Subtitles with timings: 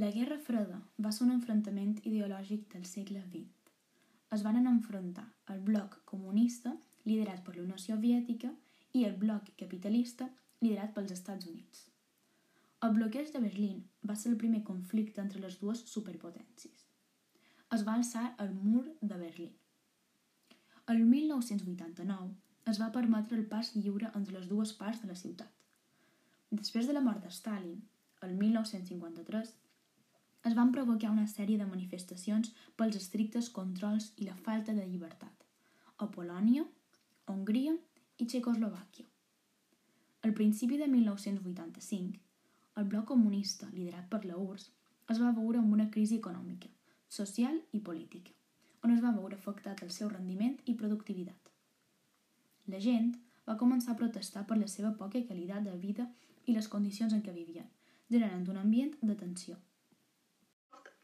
[0.00, 3.72] La Guerra Freda va ser un enfrontament ideològic del segle XX.
[4.32, 6.70] Es van enfrontar el bloc comunista,
[7.04, 8.48] liderat per la Unió Soviètica,
[8.96, 10.30] i el bloc capitalista,
[10.62, 11.82] liderat pels Estats Units.
[12.88, 16.86] El bloqueig de Berlín va ser el primer conflicte entre les dues superpotències.
[17.76, 19.52] Es va alçar el mur de Berlín.
[20.88, 22.32] El 1989
[22.72, 25.52] es va permetre el pas lliure entre les dues parts de la ciutat.
[26.50, 27.84] Després de la mort de Stalin,
[28.22, 29.52] el 1953,
[30.42, 35.46] es van provocar una sèrie de manifestacions pels estrictes controls i la falta de llibertat
[36.02, 36.64] a Polònia,
[37.30, 37.76] Hongria
[38.18, 39.06] i Txecoslovàquia.
[40.26, 42.18] Al principi de 1985,
[42.80, 44.70] el bloc comunista, liderat per la URSS,
[45.14, 46.70] es va veure amb una crisi econòmica,
[47.08, 48.34] social i política,
[48.82, 51.50] on es va veure afectat el seu rendiment i productivitat.
[52.66, 53.12] La gent
[53.46, 56.08] va començar a protestar per la seva poca qualitat de vida
[56.46, 57.68] i les condicions en què vivien,
[58.10, 59.58] generant un ambient de tensió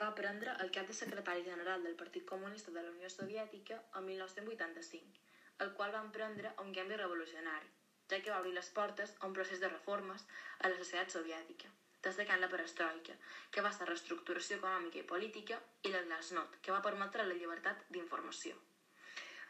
[0.00, 4.06] va prendre el cap de secretari general del Partit Comunista de la Unió Soviètica en
[4.06, 5.20] 1985,
[5.64, 7.68] el qual va emprendre un canvi revolucionari,
[8.08, 10.24] ja que va obrir les portes a un procés de reformes
[10.60, 11.68] a la societat soviètica,
[12.06, 13.18] destacant la perestroika,
[13.50, 17.84] que va ser reestructuració econòmica i política, i la glasnost, que va permetre la llibertat
[17.90, 18.56] d'informació.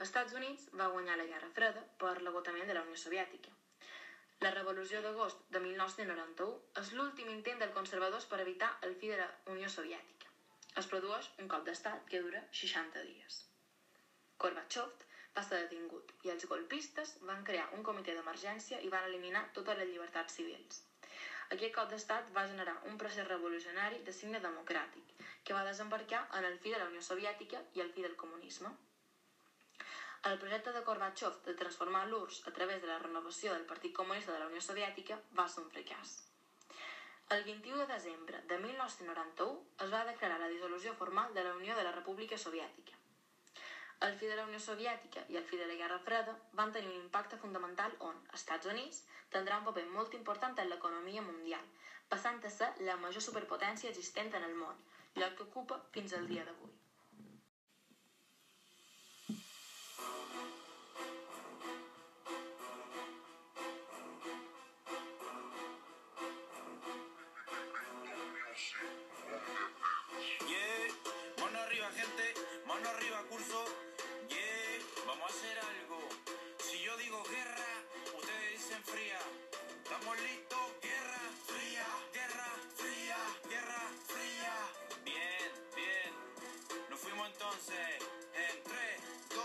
[0.01, 3.55] Els Estats Units va guanyar la Guerra Freda per l'agotament de la Unió Soviètica.
[4.43, 9.23] La Revolució d'agost de 1991 és l'últim intent dels conservadors per evitar el fi de
[9.23, 10.32] la Unió Soviètica
[10.81, 13.41] es produeix un cop d'estat que dura 60 dies.
[14.45, 15.03] Gorbachev
[15.37, 19.79] va ser detingut i els golpistes van crear un comitè d'emergència i van eliminar totes
[19.81, 20.81] les llibertats civils.
[21.57, 25.13] Aquest cop d'estat va generar un procés revolucionari de signe democràtic
[25.45, 28.73] que va desembarcar en el fi de la Unió Soviètica i el fi del comunisme.
[30.31, 34.33] El projecte de Gorbachev de transformar l'URSS a través de la renovació del Partit Comunista
[34.33, 36.21] de la Unió Soviètica va ser un fracàs.
[37.33, 41.75] El 21 de desembre de 1991 es va declarar la dissolució formal de la Unió
[41.79, 42.99] de la República Soviètica.
[44.09, 46.91] El fi de la Unió Soviètica i el fi de la Guerra Freda van tenir
[46.91, 49.01] un impacte fundamental on Estats Units
[49.37, 51.65] tindrà un paper molt important en l'economia mundial,
[52.13, 54.85] passant a ser la major superpotència existent en el món,
[55.17, 56.77] lloc que ocupa fins al dia d'avui.
[87.33, 87.89] entonces,
[88.35, 88.77] en 3,
[89.31, 89.41] 2,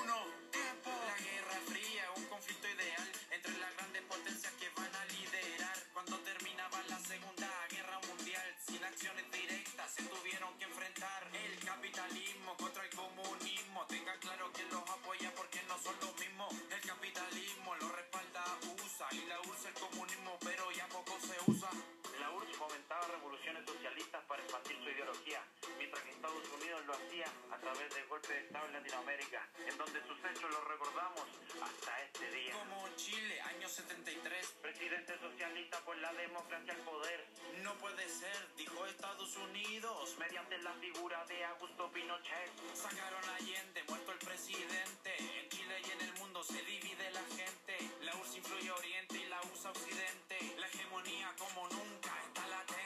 [0.00, 0.14] 1,
[0.50, 0.90] tiempo.
[1.08, 5.76] La Guerra Fría, es un conflicto ideal entre las grandes potencias que van a liderar.
[5.92, 12.56] Cuando terminaba la Segunda Guerra Mundial, sin acciones directas se tuvieron que enfrentar el capitalismo
[12.56, 13.86] contra el comunismo.
[13.86, 16.52] Tenga claro que los apoya porque no son los mismos.
[16.70, 20.03] El capitalismo lo respalda USA y la USA el comunismo
[27.74, 31.26] través de golpes de Estado en Latinoamérica, en donde sus hechos recordamos
[31.60, 32.54] hasta este día.
[32.54, 34.46] Como Chile, año 73.
[34.62, 37.26] Presidente socialista por la democracia al poder.
[37.64, 40.14] No puede ser, dijo Estados Unidos.
[40.18, 42.52] Mediante la figura de Augusto Pinochet.
[42.74, 45.10] Sacaron a Allende, muerto el presidente.
[45.18, 47.74] En Chile y en el mundo se divide la gente.
[48.02, 50.54] La URSS influye a Oriente y la USA a Occidente.
[50.58, 52.83] La hegemonía como nunca está latente.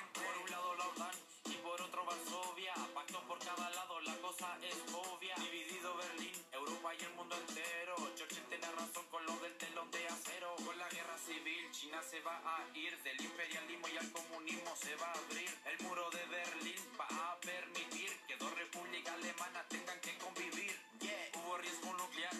[11.79, 15.87] China se va a ir del imperialismo y al comunismo se va a abrir el
[15.87, 20.77] muro de Berlín va a permitir que dos repúblicas alemanas tengan que convivir.
[20.99, 21.31] Yeah.
[21.35, 22.38] Hubo riesgo nuclear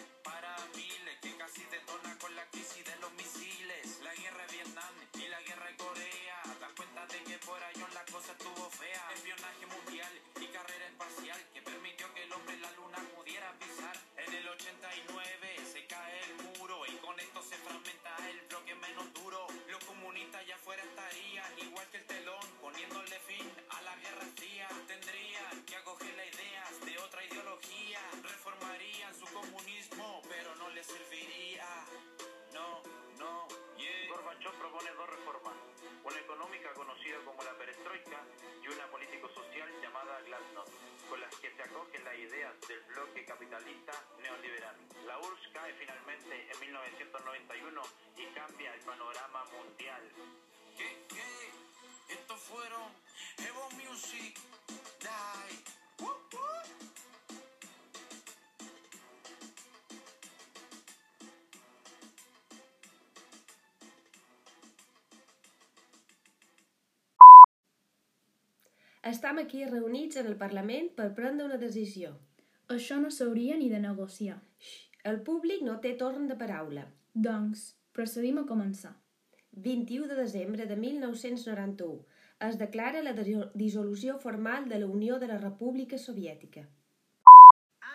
[34.59, 35.55] propone dos reformas,
[36.03, 38.19] una económica conocida como la perestroika
[38.61, 40.73] y una político-social llamada glasnost,
[41.09, 44.75] con las que se acogen las ideas del bloque capitalista neoliberal.
[45.07, 47.81] La URSS cae finalmente en 1991
[48.17, 50.03] y cambia el panorama mundial.
[50.77, 51.05] ¿Qué?
[51.07, 52.13] ¿Qué?
[52.13, 52.91] Estos fueron
[53.37, 54.37] Evo Music,
[54.99, 55.78] Die.
[69.07, 72.09] Estem aquí reunits en el Parlament per prendre una decisió.
[72.75, 74.41] Això no s'hauria ni de negociar.
[75.11, 76.83] El públic no té torn de paraula.
[77.13, 77.61] Doncs,
[77.95, 78.91] procedim a començar.
[79.67, 82.03] 21 de desembre de 1991
[82.49, 86.67] es declara la dissolució formal de la Unió de la República Soviètica.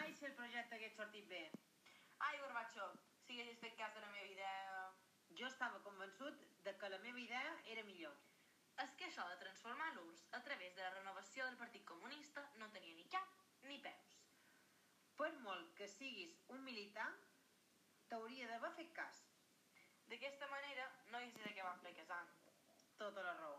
[0.01, 1.51] Ai, si el projecte hagués sortit bé.
[2.19, 2.97] Ai, Gorbachev,
[3.27, 4.93] si haguessis fet cas de la meva idea...
[5.37, 8.17] Jo estava convençut de que la meva idea era millor.
[8.83, 12.71] És que això de transformar l'URSS a través de la renovació del Partit Comunista no
[12.75, 13.37] tenia ni cap
[13.69, 14.17] ni peus.
[15.21, 17.07] Per molt que siguis un militar,
[18.11, 19.23] t'hauria d'haver fet cas.
[20.11, 22.35] D'aquesta manera no haguessis acabat fracassant.
[22.99, 23.54] Tota la raó.